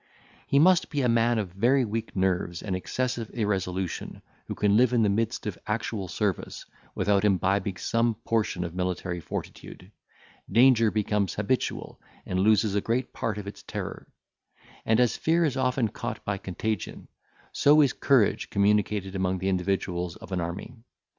He 0.47 0.57
must 0.57 0.89
be 0.89 1.03
a 1.03 1.07
man 1.07 1.37
of 1.37 1.51
very 1.53 1.85
weak 1.85 2.15
nerves 2.15 2.63
and 2.63 2.75
excessive 2.75 3.29
irresolution, 3.35 4.23
who 4.47 4.55
can 4.55 4.75
live 4.75 4.93
in 4.93 5.03
the 5.03 5.09
midst 5.09 5.45
of 5.45 5.59
actual 5.67 6.07
service, 6.07 6.65
without 6.95 7.23
imbibing 7.23 7.77
some 7.77 8.15
portion 8.25 8.63
of 8.63 8.73
military 8.73 9.19
fortitude: 9.19 9.91
danger 10.51 10.89
becomes 10.89 11.35
habitual, 11.35 12.01
and 12.25 12.39
loses 12.39 12.73
a 12.73 12.81
great 12.81 13.13
part 13.13 13.37
of 13.37 13.45
its 13.45 13.61
terror; 13.61 14.07
and 14.87 14.99
as 14.99 15.17
fear 15.17 15.45
is 15.45 15.55
often 15.55 15.87
caught 15.87 16.25
by 16.25 16.39
contagion, 16.39 17.07
so 17.51 17.79
is 17.81 17.93
courage 17.93 18.49
communicated 18.49 19.13
among 19.15 19.37
the 19.37 19.49
individuals 19.49 20.15
of 20.15 20.31
an 20.31 20.41
army. 20.41 20.77